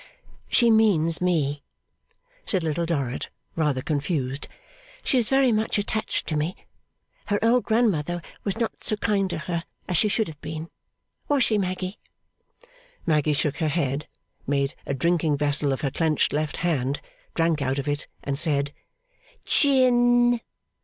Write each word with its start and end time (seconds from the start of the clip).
'She 0.49 0.71
means 0.71 1.21
me,' 1.21 1.61
said 2.43 2.63
Little 2.63 2.87
Dorrit, 2.87 3.29
rather 3.55 3.83
confused; 3.83 4.47
'she 5.03 5.19
is 5.19 5.29
very 5.29 5.51
much 5.51 5.77
attached 5.77 6.25
to 6.25 6.35
me. 6.35 6.55
Her 7.27 7.37
old 7.43 7.65
grandmother 7.65 8.23
was 8.43 8.57
not 8.57 8.83
so 8.83 8.95
kind 8.95 9.29
to 9.29 9.37
her 9.37 9.63
as 9.87 9.97
she 9.97 10.07
should 10.07 10.27
have 10.27 10.41
been; 10.41 10.71
was 11.27 11.43
she, 11.43 11.59
Maggy?' 11.59 11.99
Maggy 13.05 13.33
shook 13.33 13.57
her 13.57 13.67
head, 13.67 14.07
made 14.47 14.73
a 14.87 14.95
drinking 14.95 15.37
vessel 15.37 15.71
of 15.71 15.81
her 15.81 15.91
clenched 15.91 16.33
left 16.33 16.57
hand, 16.65 16.99
drank 17.35 17.61
out 17.61 17.77
of 17.77 17.87
it, 17.87 18.07
and 18.23 18.39
said, 18.39 18.73
'Gin. 19.45 20.41